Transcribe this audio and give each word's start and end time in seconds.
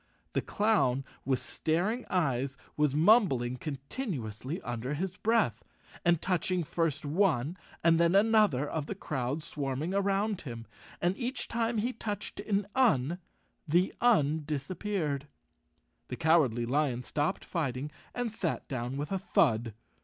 The 0.33 0.41
clown, 0.41 1.05
with 1.25 1.39
staring 1.39 2.07
eyes, 2.09 2.57
was 2.75 2.95
mumbling 2.95 3.57
continuously 3.57 4.59
under 4.63 4.95
his 4.95 5.15
breath, 5.15 5.63
and 6.03 6.19
touching 6.19 6.63
first 6.63 7.05
one 7.05 7.55
and 7.83 7.99
then 7.99 8.15
another 8.15 8.67
of 8.67 8.87
the 8.87 8.95
crowd 8.95 9.43
swarming 9.43 9.93
around 9.93 10.41
him, 10.41 10.65
and 11.03 11.15
each 11.19 11.47
time 11.47 11.77
he 11.77 11.93
touched 11.93 12.39
an 12.39 12.65
Un, 12.73 13.19
the 13.67 13.93
Un 14.01 14.41
disappeared. 14.43 15.27
The 16.07 16.15
Cowardly 16.15 16.65
Lion 16.65 17.03
stopped 17.03 17.45
fighting 17.45 17.91
and 18.15 18.31
sat 18.33 18.67
down 18.67 18.97
with 18.97 19.11
a 19.11 19.19
thud. 19.19 19.75